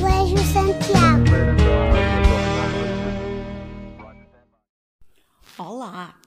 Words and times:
Colégio 0.00 0.38
Santiago. 0.38 1.24
Olá! 5.58 6.20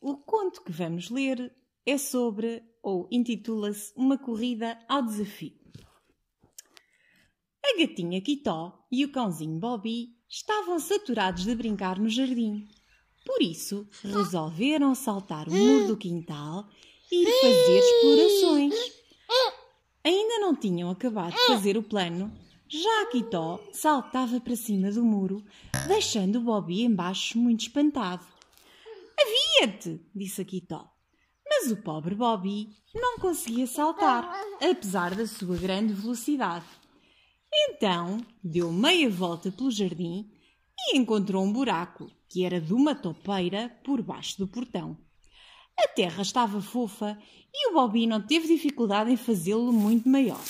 O 0.00 0.16
conto 0.16 0.62
que 0.62 0.72
vamos 0.72 1.10
ler 1.10 1.54
é 1.84 1.98
sobre, 1.98 2.62
ou 2.82 3.06
intitula-se 3.10 3.92
Uma 3.94 4.16
Corrida 4.16 4.78
ao 4.88 5.02
Desafio. 5.02 5.52
A 7.62 7.78
gatinha 7.78 8.22
Quitó 8.22 8.86
e 8.90 9.04
o 9.04 9.12
cãozinho 9.12 9.58
Bobby 9.58 10.16
estavam 10.26 10.78
saturados 10.78 11.44
de 11.44 11.54
brincar 11.54 11.98
no 11.98 12.08
jardim. 12.08 12.66
Por 13.26 13.42
isso, 13.42 13.86
resolveram 14.02 14.94
saltar 14.94 15.48
o 15.48 15.52
muro 15.52 15.88
do 15.88 15.96
quintal 15.96 16.66
e 17.12 17.22
ir 17.22 17.40
fazer 17.40 17.78
explorações. 17.78 18.74
Ainda 20.02 20.38
não 20.38 20.54
tinham 20.56 20.90
acabado 20.90 21.34
de 21.34 21.46
fazer 21.46 21.76
o 21.76 21.82
plano 21.82 22.32
já 22.68 23.02
a 23.02 23.06
Quitó 23.06 23.60
saltava 23.72 24.40
para 24.40 24.56
cima 24.56 24.90
do 24.90 25.04
muro, 25.04 25.44
deixando 25.86 26.36
o 26.36 26.42
Bobby 26.42 26.82
embaixo 26.82 27.38
muito 27.38 27.60
espantado. 27.60 28.24
Havia-te, 29.18 30.00
disse 30.14 30.40
a 30.40 30.44
Quitó. 30.44 30.90
Mas 31.48 31.70
o 31.70 31.76
pobre 31.76 32.14
Bobby 32.14 32.68
não 32.94 33.18
conseguia 33.18 33.66
saltar, 33.66 34.28
apesar 34.60 35.14
da 35.14 35.26
sua 35.26 35.56
grande 35.56 35.92
velocidade. 35.92 36.64
Então 37.52 38.18
deu 38.42 38.72
meia 38.72 39.08
volta 39.08 39.52
pelo 39.52 39.70
jardim 39.70 40.28
e 40.76 40.96
encontrou 40.96 41.44
um 41.44 41.52
buraco, 41.52 42.10
que 42.28 42.44
era 42.44 42.60
de 42.60 42.72
uma 42.72 42.94
topeira 42.94 43.68
por 43.84 44.02
baixo 44.02 44.38
do 44.38 44.48
portão. 44.48 44.96
A 45.78 45.86
terra 45.88 46.22
estava 46.22 46.60
fofa 46.60 47.18
e 47.52 47.70
o 47.70 47.74
Bobby 47.74 48.06
não 48.06 48.20
teve 48.20 48.48
dificuldade 48.48 49.12
em 49.12 49.16
fazê-lo 49.16 49.72
muito 49.72 50.08
maior. 50.08 50.42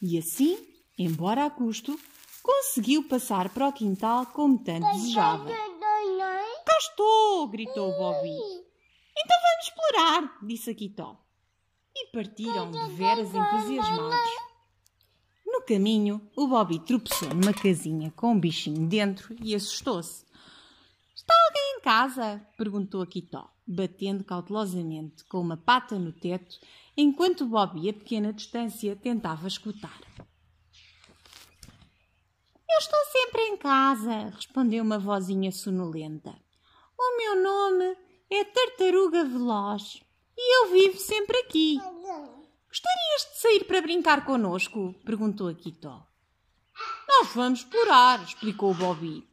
E 0.00 0.16
assim, 0.18 0.58
embora 0.98 1.46
a 1.46 1.50
custo, 1.50 1.98
conseguiu 2.42 3.04
passar 3.04 3.48
para 3.50 3.68
o 3.68 3.72
quintal 3.72 4.26
como 4.26 4.58
tanto 4.58 4.86
desejava. 4.92 5.48
Cá 5.48 6.78
estou! 6.78 7.46
gritou 7.48 7.90
o 7.90 7.98
Bobby. 7.98 8.28
Então 9.16 9.36
vamos 9.42 9.64
explorar, 9.66 10.38
disse 10.42 10.70
a 10.70 10.74
Quitó. 10.74 11.20
E 11.94 12.06
partiram 12.12 12.70
de 12.70 12.94
veras 12.94 13.34
entusiasmados. 13.34 14.48
No 15.44 15.62
caminho, 15.62 16.20
o 16.36 16.46
Bobby 16.46 16.78
tropeçou 16.78 17.30
numa 17.34 17.52
casinha 17.52 18.12
com 18.12 18.32
um 18.32 18.40
bichinho 18.40 18.86
dentro 18.86 19.34
e 19.42 19.54
assustou-se. 19.54 20.24
Está 21.14 21.34
alguém 21.46 21.76
em 21.76 21.80
casa? 21.80 22.40
perguntou 22.56 23.02
a 23.02 23.06
Quitó, 23.06 23.50
batendo 23.66 24.22
cautelosamente 24.22 25.24
com 25.24 25.40
uma 25.40 25.56
pata 25.56 25.98
no 25.98 26.12
teto, 26.12 26.58
enquanto 26.96 27.42
o 27.42 27.48
Bobby, 27.48 27.88
a 27.88 27.92
pequena 27.92 28.32
distância, 28.32 28.94
tentava 28.94 29.48
escutar. 29.48 29.98
Eu 32.78 32.80
estou 32.80 33.04
sempre 33.06 33.42
em 33.42 33.56
casa, 33.56 34.30
respondeu 34.36 34.84
uma 34.84 35.00
vozinha 35.00 35.50
sonolenta. 35.50 36.32
O 36.96 37.16
meu 37.16 37.42
nome 37.42 37.96
é 38.30 38.44
Tartaruga 38.44 39.24
Veloz 39.24 40.00
e 40.36 40.58
eu 40.58 40.70
vivo 40.70 40.96
sempre 40.96 41.36
aqui. 41.38 41.76
Gostarias 42.68 43.32
de 43.32 43.40
sair 43.40 43.64
para 43.64 43.82
brincar 43.82 44.24
connosco? 44.24 44.94
perguntou 45.04 45.48
a 45.48 45.54
Quitó. 45.54 46.06
Nós 47.08 47.34
vamos 47.34 47.58
explorar, 47.58 48.22
explicou 48.22 48.70
o 48.70 48.74
Bobby. 48.74 49.28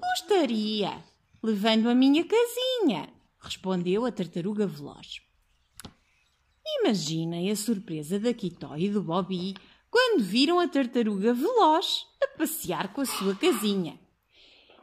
Gostaria, 0.00 1.02
levando 1.42 1.88
a 1.88 1.96
minha 1.96 2.24
casinha, 2.24 3.12
respondeu 3.40 4.06
a 4.06 4.12
Tartaruga 4.12 4.68
Veloz. 4.68 5.20
Imaginem 6.78 7.50
a 7.50 7.56
surpresa 7.56 8.20
da 8.20 8.32
Quitó 8.32 8.76
e 8.76 8.88
do 8.88 9.02
Bobby 9.02 9.56
quando 9.92 10.24
viram 10.24 10.58
a 10.58 10.66
Tartaruga 10.66 11.34
Veloz 11.34 12.06
a 12.22 12.26
passear 12.38 12.94
com 12.94 13.02
a 13.02 13.04
sua 13.04 13.36
casinha. 13.36 14.00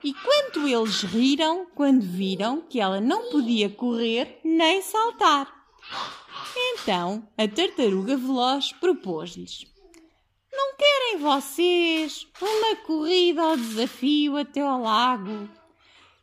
E 0.04 0.14
quanto 0.14 0.68
eles 0.68 1.02
riram 1.02 1.66
quando 1.76 2.04
viram 2.04 2.62
que 2.62 2.80
ela 2.80 3.02
não 3.02 3.32
podia 3.32 3.70
correr 3.70 4.40
nem 4.46 4.82
saltar. 4.84 5.52
Então 6.56 7.28
a 7.38 7.48
tartaruga 7.48 8.16
veloz 8.16 8.72
propôs-lhes: 8.74 9.66
Não 10.54 10.78
querem 10.78 11.18
vocês 11.18 12.28
uma 12.42 12.76
corrida 12.78 13.42
ao 13.42 13.58
desafio 13.58 14.38
até 14.38 14.62
ao 14.62 14.82
lago? 14.82 15.50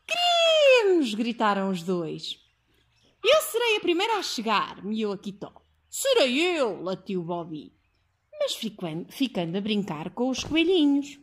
Queremos! 0.07 1.13
gritaram 1.15 1.71
os 1.71 1.83
dois. 1.83 2.39
Eu 3.23 3.41
serei 3.43 3.77
a 3.77 3.81
primeira 3.81 4.19
a 4.19 4.23
chegar, 4.23 4.83
miou 4.83 5.13
a 5.13 5.19
Quitó. 5.19 5.53
Serei 5.91 6.41
eu, 6.41 6.83
latiu 6.83 7.23
Bobby, 7.23 7.76
mas 8.39 8.55
ficando, 8.55 9.57
a 9.57 9.61
brincar 9.61 10.11
com 10.11 10.29
os 10.29 10.45
coelhinhos. 10.45 11.19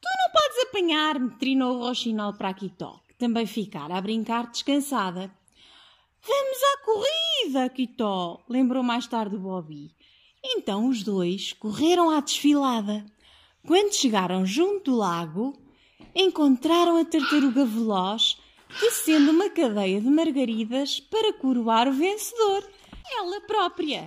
Tu 0.00 0.08
não 0.08 0.32
podes 0.32 0.58
apanhar-me, 0.68 1.30
trinou 1.38 1.76
o 1.76 1.80
roxinol 1.80 2.34
para 2.34 2.50
a 2.50 2.54
Quitó, 2.54 3.00
que 3.08 3.14
também 3.14 3.46
ficara 3.46 3.96
a 3.96 4.00
brincar 4.00 4.50
descansada. 4.50 5.32
Vamos 6.20 6.58
à 6.62 6.84
corrida, 6.84 7.68
Quitó, 7.68 8.44
lembrou 8.48 8.82
mais 8.82 9.06
tarde 9.06 9.36
o 9.36 9.40
Bobby. 9.40 9.94
Então 10.44 10.88
os 10.88 11.02
dois 11.02 11.52
correram 11.52 12.10
à 12.10 12.20
desfilada. 12.20 13.04
Quando 13.66 13.94
chegaram 13.94 14.46
junto 14.46 14.92
do 14.92 14.96
lago, 14.96 15.60
encontraram 16.14 16.96
a 16.96 17.04
tartaruga 17.04 17.64
veloz, 17.64 18.38
tecendo 18.80 19.30
uma 19.30 19.50
cadeia 19.50 20.00
de 20.00 20.08
margaridas 20.08 21.00
para 21.00 21.32
coroar 21.34 21.88
o 21.88 21.92
vencedor, 21.92 22.64
ela 23.16 23.40
própria. 23.42 24.06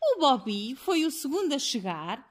O 0.00 0.20
Bobby 0.20 0.74
foi 0.76 1.04
o 1.04 1.10
segundo 1.10 1.54
a 1.54 1.58
chegar 1.58 2.24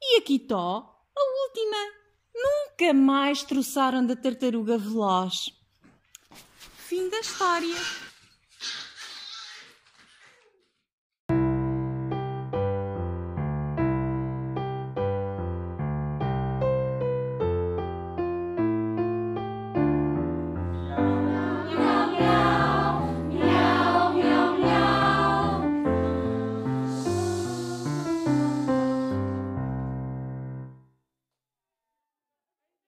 e 0.00 0.18
a 0.18 0.22
Quitó 0.22 0.96
a 1.16 1.46
última. 1.46 2.00
Nunca 2.34 2.94
mais 2.94 3.42
troçaram 3.42 4.04
da 4.06 4.16
tartaruga 4.16 4.78
veloz. 4.78 5.50
Fim 6.88 7.08
da 7.08 7.20
história. 7.20 8.09